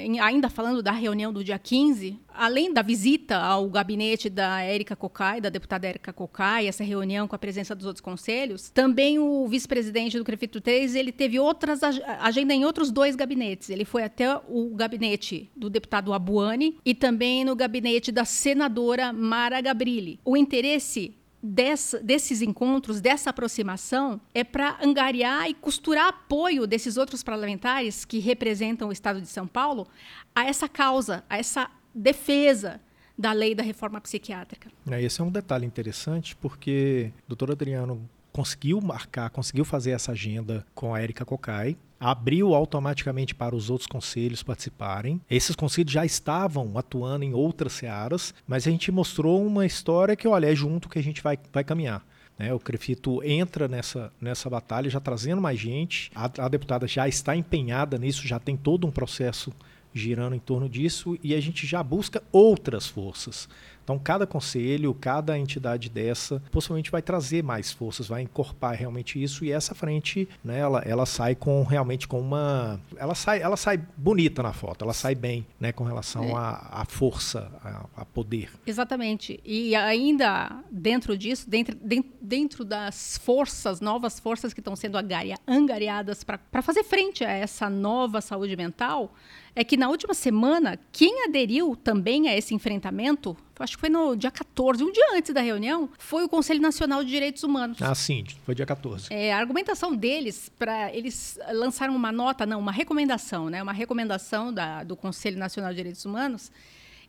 [0.00, 4.96] em- ainda falando da reunião do dia 15, além da visita ao gabinete da Érica
[4.96, 9.46] Cocai, da deputada Érica Cocai, essa reunião com a presença dos outros conselhos, também o
[9.46, 13.70] vice-presidente do CREFITO 3, ele teve outras ag- agenda em outros dois gabinetes.
[13.70, 19.60] Ele foi até o gabinete do deputado Abuani e também no gabinete da senadora Mara
[19.60, 20.18] Gabrilli.
[20.24, 27.22] O interesse dessa- desses encontros, dessa aproximação, é para angariar e costurar apoio desses outros
[27.22, 29.86] parlamentares que representam o Estado de São Paulo
[30.34, 32.80] a essa causa, a essa defesa
[33.18, 34.70] da lei da reforma psiquiátrica.
[34.90, 40.12] É, Esse é um detalhe interessante porque o doutor Adriano conseguiu marcar, conseguiu fazer essa
[40.12, 45.20] agenda com a Érica Cocai, abriu automaticamente para os outros conselhos participarem.
[45.30, 50.26] Esses conselhos já estavam atuando em outras searas, mas a gente mostrou uma história que,
[50.26, 52.04] olha, é junto que a gente vai, vai caminhar.
[52.36, 52.52] né?
[52.52, 56.10] o Crefito entra nessa, nessa batalha já trazendo mais gente.
[56.12, 59.52] A, a deputada já está empenhada nisso, já tem todo um processo
[59.94, 63.48] girando em torno disso e a gente já busca outras forças.
[63.84, 69.44] Então, cada conselho, cada entidade dessa, possivelmente vai trazer mais forças, vai encorpar realmente isso
[69.44, 73.78] e essa frente, né, ela, ela sai com realmente com uma, ela sai, ela sai
[73.96, 78.50] bonita na foto, ela sai bem, né, com relação à à força, a, a poder.
[78.64, 79.40] Exatamente.
[79.44, 84.96] E ainda dentro disso, dentro, den- dentro das forças, novas forças que estão sendo
[85.44, 89.12] angariadas para fazer frente a essa nova saúde mental,
[89.54, 94.16] é que na última semana, quem aderiu também a esse enfrentamento, acho que foi no
[94.16, 97.80] dia 14, um dia antes da reunião, foi o Conselho Nacional de Direitos Humanos.
[97.82, 99.08] Ah, sim, foi dia 14.
[99.10, 104.52] É, a argumentação deles para eles lançaram uma nota, não, uma recomendação, né, uma recomendação
[104.52, 106.50] da, do Conselho Nacional de Direitos Humanos,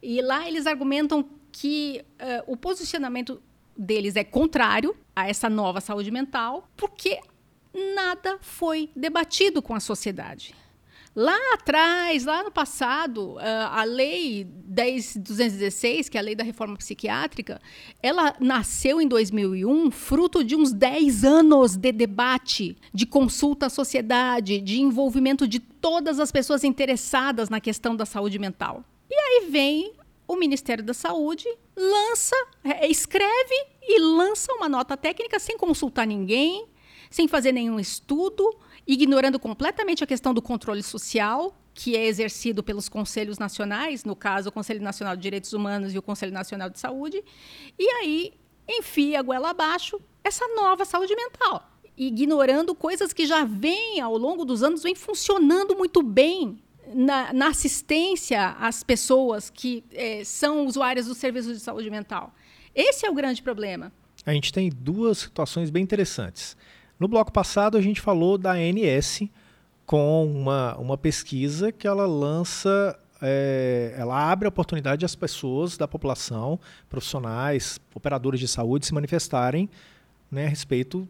[0.02, 3.42] e lá eles argumentam que eh, o posicionamento
[3.78, 7.20] deles é contrário a essa nova saúde mental, porque
[7.96, 10.54] nada foi debatido com a sociedade.
[11.16, 16.76] Lá atrás, lá no passado, ah, a lei 10.216, que é a lei da reforma
[16.76, 17.62] psiquiátrica,
[18.02, 24.60] ela nasceu em 2001, fruto de uns 10 anos de debate, de consulta à sociedade,
[24.60, 28.84] de envolvimento de todas as pessoas interessadas na questão da saúde mental.
[29.08, 29.94] E aí vem
[30.28, 31.46] o Ministério da Saúde,
[31.78, 36.66] lança, eh, escreve e lança uma nota técnica sem consultar ninguém,
[37.12, 38.44] sem fazer nenhum estudo,
[38.88, 44.50] ignorando completamente a questão do controle social, que é exercido pelos conselhos nacionais, no caso,
[44.50, 47.24] o Conselho Nacional de Direitos Humanos e o Conselho Nacional de Saúde,
[47.78, 48.34] e aí
[48.68, 54.46] enfia a goela abaixo essa nova saúde mental, ignorando coisas que já vêm ao longo
[54.46, 56.60] dos anos, vêm funcionando muito bem
[56.94, 62.34] na, na assistência às pessoas que eh, são usuárias dos serviços de saúde mental.
[62.74, 63.92] Esse é o grande problema.
[64.26, 66.56] A gente tem duas situações bem interessantes.
[67.04, 69.24] No bloco passado, a gente falou da ANS
[69.86, 75.86] com uma, uma pesquisa que ela lança, é, ela abre a oportunidade às pessoas da
[75.86, 76.58] população,
[76.90, 79.70] profissionais, operadores de saúde, se manifestarem
[80.32, 81.06] né, a respeito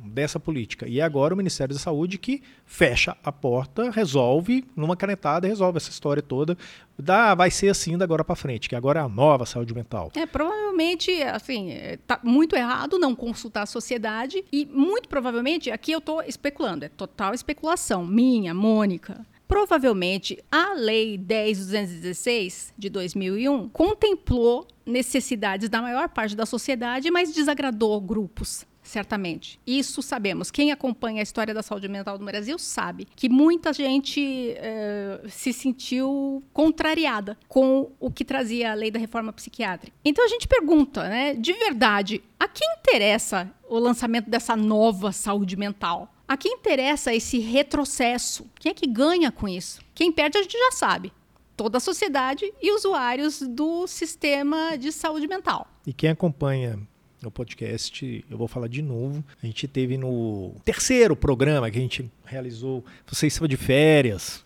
[0.00, 0.88] dessa política.
[0.88, 5.90] E agora o Ministério da Saúde que fecha a porta, resolve, numa canetada, resolve essa
[5.90, 6.56] história toda.
[6.98, 10.10] Dá, vai ser assim da agora para frente, que agora é a nova saúde mental.
[10.14, 11.72] É, provavelmente, assim,
[12.06, 16.88] tá muito errado não consultar a sociedade e muito provavelmente, aqui eu estou especulando, é
[16.88, 19.26] total especulação, minha, Mônica.
[19.48, 28.00] Provavelmente a Lei 10.216 de 2001 contemplou necessidades da maior parte da sociedade, mas desagradou
[28.00, 29.60] grupos certamente.
[29.66, 30.50] Isso sabemos.
[30.50, 35.52] Quem acompanha a história da saúde mental do Brasil sabe que muita gente eh, se
[35.52, 39.96] sentiu contrariada com o que trazia a lei da reforma psiquiátrica.
[40.04, 45.56] Então a gente pergunta, né, de verdade, a quem interessa o lançamento dessa nova saúde
[45.56, 46.12] mental?
[46.26, 48.46] A quem interessa esse retrocesso?
[48.58, 49.80] Quem é que ganha com isso?
[49.94, 51.12] Quem perde a gente já sabe.
[51.56, 55.68] Toda a sociedade e usuários do sistema de saúde mental.
[55.86, 56.78] E quem acompanha
[57.22, 59.24] no podcast, eu vou falar de novo.
[59.42, 64.44] A gente teve no terceiro programa que a gente realizou, você estava de férias,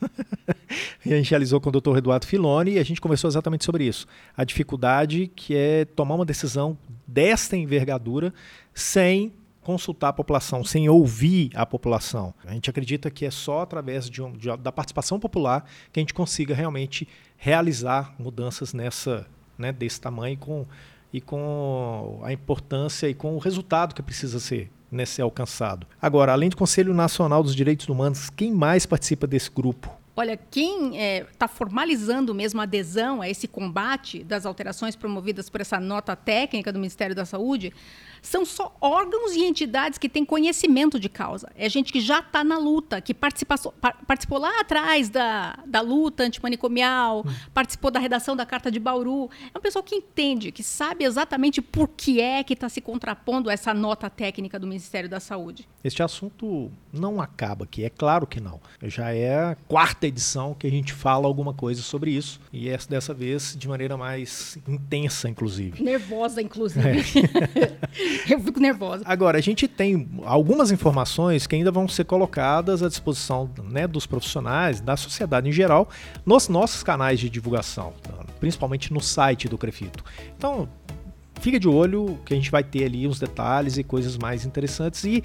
[1.04, 1.96] e a gente realizou com o Dr.
[1.96, 4.06] Eduardo Filoni e a gente conversou exatamente sobre isso.
[4.36, 8.32] A dificuldade que é tomar uma decisão desta envergadura
[8.74, 12.32] sem consultar a população, sem ouvir a população.
[12.44, 16.02] A gente acredita que é só através de um, de, da participação popular que a
[16.02, 19.26] gente consiga realmente realizar mudanças nessa,
[19.58, 20.64] né, desse tamanho com
[21.16, 24.70] e com a importância e com o resultado que precisa ser
[25.04, 25.86] ser alcançado.
[26.00, 29.90] Agora, além do Conselho Nacional dos Direitos Humanos, quem mais participa desse grupo?
[30.14, 35.50] Olha, quem está é, tá formalizando mesmo a adesão a esse combate das alterações promovidas
[35.50, 37.74] por essa nota técnica do Ministério da Saúde
[38.26, 41.50] são só órgãos e entidades que têm conhecimento de causa.
[41.54, 43.72] É gente que já está na luta, que participou,
[44.06, 47.32] participou lá atrás da, da luta antimanicomial, hum.
[47.54, 49.30] participou da redação da Carta de Bauru.
[49.54, 53.48] É um pessoal que entende, que sabe exatamente por que é que está se contrapondo
[53.48, 55.68] a essa nota técnica do Ministério da Saúde.
[55.84, 58.60] Este assunto não acaba aqui, é claro que não.
[58.82, 62.88] Já é a quarta edição que a gente fala alguma coisa sobre isso, e essa
[62.88, 65.82] dessa vez de maneira mais intensa, inclusive.
[65.82, 66.88] Nervosa, inclusive.
[66.88, 68.15] É.
[68.28, 69.02] Eu fico nervosa.
[69.04, 74.06] Agora, a gente tem algumas informações que ainda vão ser colocadas à disposição né, dos
[74.06, 75.88] profissionais, da sociedade em geral,
[76.24, 77.92] nos nossos canais de divulgação,
[78.40, 80.04] principalmente no site do Crefito.
[80.36, 80.68] Então,
[81.46, 85.04] fica de olho que a gente vai ter ali uns detalhes e coisas mais interessantes
[85.04, 85.22] e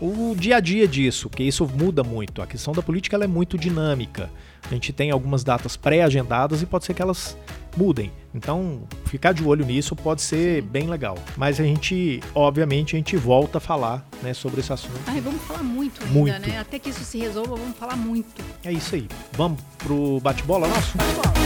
[0.00, 2.40] o dia a dia disso, que isso muda muito.
[2.40, 4.30] A questão da política é muito dinâmica.
[4.70, 7.36] A gente tem algumas datas pré-agendadas e pode ser que elas
[7.76, 8.12] mudem.
[8.32, 11.18] Então, ficar de olho nisso pode ser bem legal.
[11.36, 15.00] Mas a gente, obviamente, a gente volta a falar né, sobre esse assunto.
[15.08, 16.40] Ai, vamos falar muito ainda, muito.
[16.40, 16.58] né?
[16.58, 18.44] Até que isso se resolva, vamos falar muito.
[18.64, 19.08] É isso aí.
[19.32, 20.96] Vamos pro bate-bola nosso?
[20.96, 21.43] Bate-bola.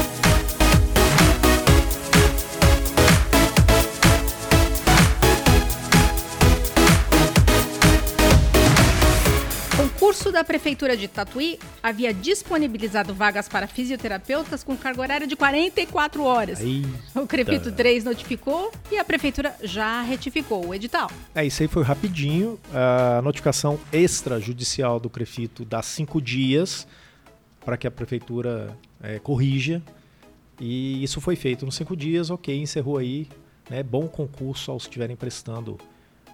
[10.18, 16.24] Curso da Prefeitura de Tatuí havia disponibilizado vagas para fisioterapeutas com carga horária de 44
[16.24, 16.60] horas.
[16.60, 16.88] Eita.
[17.14, 21.08] O Crefito 3 notificou e a Prefeitura já retificou o edital.
[21.32, 22.58] É, isso aí foi rapidinho.
[22.74, 26.84] A notificação extrajudicial do Crefito dá cinco dias
[27.64, 29.80] para que a Prefeitura é, corrija.
[30.58, 33.28] E isso foi feito nos cinco dias, ok, encerrou aí.
[33.70, 35.78] Né, bom concurso aos que estiverem prestando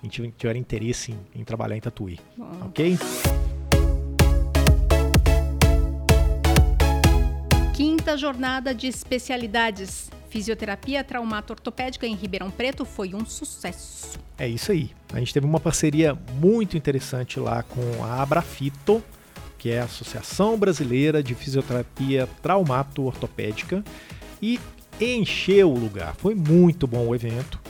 [0.08, 2.18] tiverem interesse em, em, trabalhar em Tatuí.
[2.36, 2.66] Bom.
[2.66, 2.96] Ok?
[8.14, 10.08] Quinta jornada de especialidades.
[10.30, 14.20] Fisioterapia traumato ortopédica em Ribeirão Preto foi um sucesso.
[14.38, 14.92] É isso aí.
[15.12, 19.02] A gente teve uma parceria muito interessante lá com a Abrafito,
[19.58, 23.82] que é a Associação Brasileira de Fisioterapia Traumato Ortopédica,
[24.40, 24.60] e
[25.00, 26.14] encheu o lugar.
[26.14, 27.60] Foi muito bom o evento.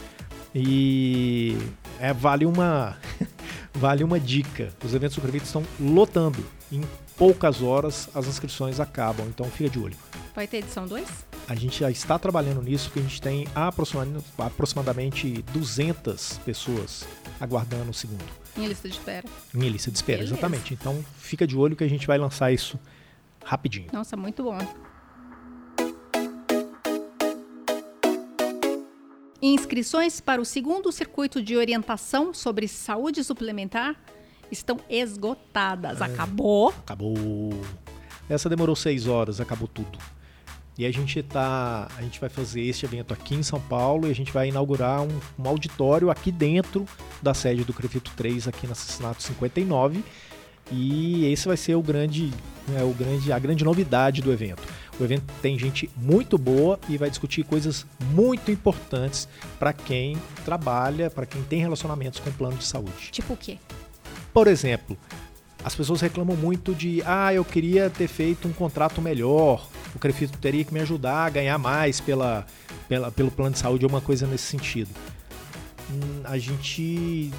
[0.54, 1.56] E
[1.98, 2.98] é, vale uma
[3.72, 4.68] vale uma dica.
[4.84, 6.44] Os eventos do estão lotando.
[6.70, 6.82] Em
[7.16, 9.96] poucas horas as inscrições acabam, então fica de olho.
[10.34, 11.06] Vai ter edição 2?
[11.48, 17.06] A gente já está trabalhando nisso, porque a gente tem aproximadamente 200 pessoas
[17.38, 18.24] aguardando o segundo.
[18.56, 19.28] Em lista de espera.
[19.54, 20.34] Em lista de espera, Beleza.
[20.34, 20.74] exatamente.
[20.74, 22.78] Então fica de olho que a gente vai lançar isso
[23.44, 23.88] rapidinho.
[23.92, 24.58] Nossa, muito bom.
[29.40, 33.94] Inscrições para o segundo circuito de orientação sobre saúde suplementar
[34.50, 36.00] estão esgotadas.
[36.00, 36.04] É.
[36.04, 36.70] Acabou.
[36.70, 37.16] Acabou.
[38.28, 39.98] Essa demorou seis horas, acabou tudo.
[40.76, 44.10] E a gente tá, a gente vai fazer este evento aqui em São Paulo e
[44.10, 46.84] a gente vai inaugurar um, um auditório aqui dentro
[47.22, 50.02] da sede do Crefito 3 aqui na Assassinato 59.
[50.72, 52.32] E esse vai ser o grande,
[52.66, 54.62] né, o grande, a grande novidade do evento.
[54.98, 61.10] O evento tem gente muito boa e vai discutir coisas muito importantes para quem trabalha,
[61.10, 63.10] para quem tem relacionamentos com o plano de saúde.
[63.10, 63.58] Tipo o quê?
[64.32, 64.96] Por exemplo,
[65.64, 70.36] as pessoas reclamam muito de, ah, eu queria ter feito um contrato melhor, o Crefito
[70.36, 72.46] teria que me ajudar a ganhar mais pela,
[72.86, 74.90] pela, pelo plano de saúde, alguma coisa nesse sentido.
[75.90, 77.32] Hum, a gente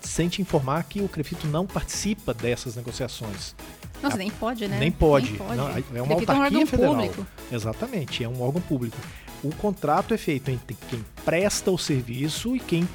[0.00, 3.54] sente informar que o Crefito não participa dessas negociações.
[4.02, 4.78] Nossa, nem pode, né?
[4.78, 5.30] Nem pode.
[5.30, 5.56] Nem pode.
[5.56, 6.94] Não, é uma Crefito é um autarquia órgão federal.
[6.94, 7.26] público.
[7.52, 8.96] Exatamente, é um órgão público.
[9.44, 12.88] O contrato é feito entre quem presta o serviço e quem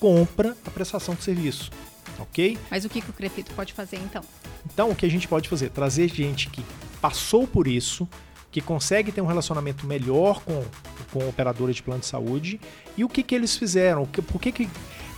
[0.00, 1.70] compra a prestação do serviço.
[2.18, 2.58] Ok?
[2.70, 4.22] Mas o que, que o Crefito pode fazer então?
[4.64, 5.70] Então, o que a gente pode fazer?
[5.70, 6.64] Trazer gente que
[7.00, 8.08] passou por isso,
[8.50, 10.64] que consegue ter um relacionamento melhor com,
[11.12, 12.60] com operadores de plano de saúde
[12.96, 14.68] e o que, que eles fizeram, o que, por, que, que,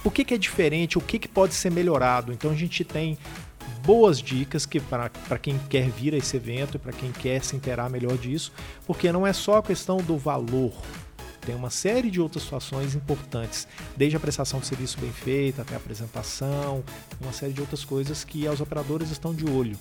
[0.03, 2.32] por que, que é diferente, o que, que pode ser melhorado.
[2.32, 3.16] Então, a gente tem
[3.84, 7.57] boas dicas que para quem quer vir a esse evento e para quem quer se
[7.57, 8.53] inteirar melhor disso,
[8.86, 10.72] porque não é só a questão do valor,
[11.49, 15.72] tem uma série de outras situações importantes, desde a prestação de serviço bem feita até
[15.72, 16.84] a apresentação,
[17.18, 19.74] uma série de outras coisas que os operadores estão de olho.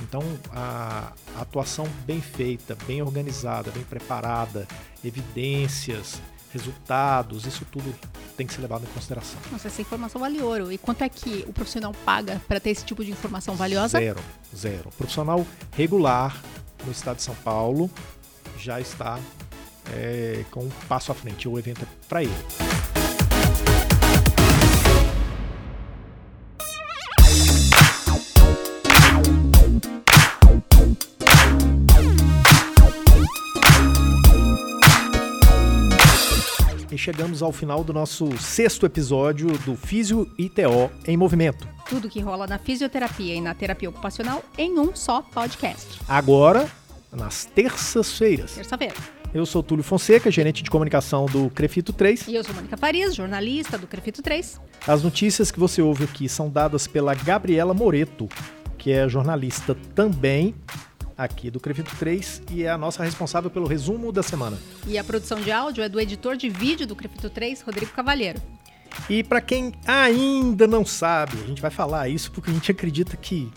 [0.00, 0.22] Então,
[0.52, 4.64] a atuação bem feita, bem organizada, bem preparada,
[5.04, 6.22] evidências,
[6.52, 7.92] resultados, isso tudo
[8.36, 9.40] tem que ser levado em consideração.
[9.50, 10.70] Nossa, essa informação vale ouro.
[10.70, 13.98] E quanto é que o profissional paga para ter esse tipo de informação valiosa?
[13.98, 14.20] Zero,
[14.54, 14.88] zero.
[14.88, 15.44] O profissional
[15.76, 16.40] regular
[16.86, 17.90] no estado de São Paulo
[18.56, 19.18] já está
[19.90, 21.48] é, com um passo à frente.
[21.48, 22.32] O evento é para ele.
[36.90, 41.66] E chegamos ao final do nosso sexto episódio do Físio ITO em Movimento.
[41.88, 46.00] Tudo que rola na fisioterapia e na terapia ocupacional em um só podcast.
[46.06, 46.70] Agora,
[47.10, 48.52] nas terças-feiras.
[48.52, 49.21] Terça-feira.
[49.34, 52.28] Eu sou Túlio Fonseca, gerente de comunicação do Crefito 3.
[52.28, 54.60] E eu sou Mônica Farias, jornalista do Crefito 3.
[54.86, 58.28] As notícias que você ouve aqui são dadas pela Gabriela Moreto,
[58.76, 60.54] que é jornalista também
[61.16, 64.58] aqui do Crefito 3 e é a nossa responsável pelo resumo da semana.
[64.86, 68.40] E a produção de áudio é do editor de vídeo do Crefito 3, Rodrigo Cavalheiro.
[69.08, 73.16] E para quem ainda não sabe, a gente vai falar isso porque a gente acredita
[73.16, 73.50] que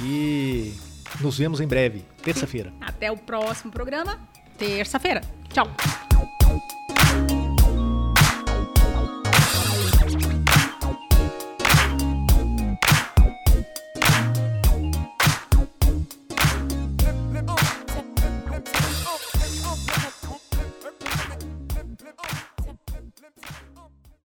[0.00, 0.72] e
[1.20, 2.72] nos vemos em breve, terça-feira.
[2.80, 4.18] Até o próximo programa,
[4.58, 5.20] terça-feira.
[5.52, 5.66] Tchau.